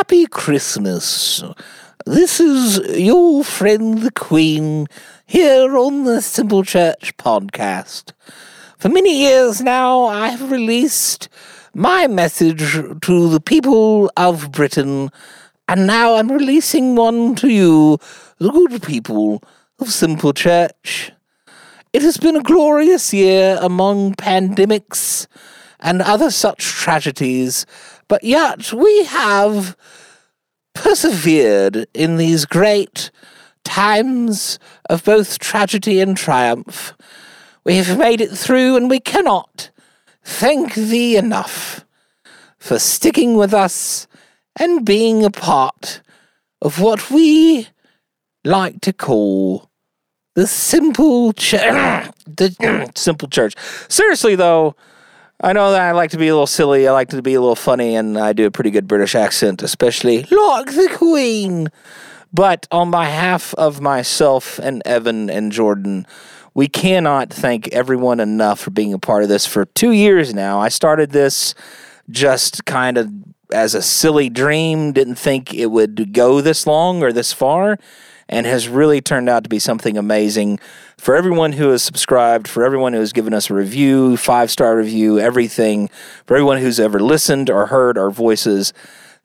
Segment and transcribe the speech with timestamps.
[0.00, 1.44] Happy Christmas.
[2.06, 4.86] This is your friend the Queen
[5.26, 8.12] here on the Simple Church podcast.
[8.78, 11.28] For many years now, I have released
[11.74, 15.10] my message to the people of Britain,
[15.68, 17.98] and now I'm releasing one to you,
[18.38, 19.42] the good people
[19.80, 21.12] of Simple Church.
[21.92, 25.26] It has been a glorious year among pandemics
[25.80, 27.66] and other such tragedies,
[28.08, 29.76] but yet we have
[30.74, 33.10] persevered in these great
[33.64, 36.92] times of both tragedy and triumph.
[37.64, 39.70] We have made it through, and we cannot
[40.24, 41.84] thank thee enough
[42.58, 44.06] for sticking with us
[44.58, 46.02] and being a part
[46.62, 47.68] of what we
[48.44, 49.70] like to call
[50.34, 52.12] the simple church.
[52.26, 53.54] the simple church.
[53.88, 54.74] Seriously, though,
[55.42, 56.86] I know that I like to be a little silly.
[56.86, 59.62] I like to be a little funny, and I do a pretty good British accent,
[59.62, 61.68] especially like the Queen.
[62.30, 66.06] But on behalf of myself and Evan and Jordan,
[66.52, 70.60] we cannot thank everyone enough for being a part of this for two years now.
[70.60, 71.54] I started this
[72.10, 73.10] just kind of
[73.50, 77.78] as a silly dream, didn't think it would go this long or this far
[78.30, 80.58] and has really turned out to be something amazing
[80.96, 84.76] for everyone who has subscribed, for everyone who has given us a review, five star
[84.76, 85.88] review, everything,
[86.24, 88.72] for everyone who's ever listened or heard our voices.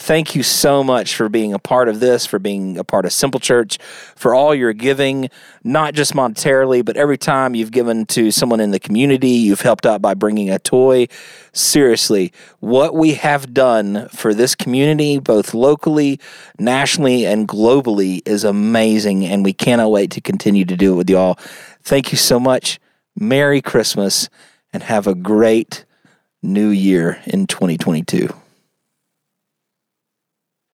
[0.00, 3.12] Thank you so much for being a part of this, for being a part of
[3.12, 3.76] Simple Church,
[4.16, 5.28] for all your giving,
[5.62, 9.84] not just monetarily, but every time you've given to someone in the community, you've helped
[9.84, 11.06] out by bringing a toy.
[11.52, 16.18] Seriously, what we have done for this community, both locally,
[16.58, 21.10] nationally, and globally, is amazing, and we cannot wait to continue to do it with
[21.10, 21.38] y'all.
[21.82, 22.80] Thank you so much.
[23.16, 24.30] Merry Christmas,
[24.72, 25.84] and have a great
[26.42, 28.30] new year in 2022.